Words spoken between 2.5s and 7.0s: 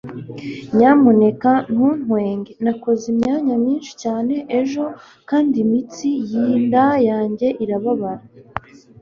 Nakoze imyanya myinshi cyane ejo kandi imitsi yinda